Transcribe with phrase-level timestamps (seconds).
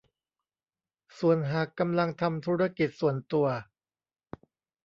[1.19, 3.47] ส่วนหากกำลังทำธุรกิจส่วนตัว